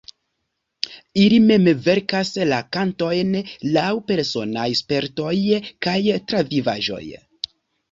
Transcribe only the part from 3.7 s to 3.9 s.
laŭ